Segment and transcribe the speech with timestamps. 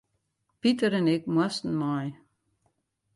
[0.59, 2.07] Piter en ik moasten mei.